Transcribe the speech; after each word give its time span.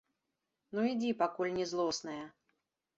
Ну, 0.77 0.87
ідзі, 0.93 1.11
пакуль 1.21 1.55
не 1.61 1.71
злосная. 1.75 2.21